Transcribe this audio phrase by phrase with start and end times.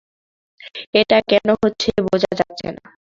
[0.93, 2.83] এটা কেন হচ্ছে বোঝা যাচ্ছে না।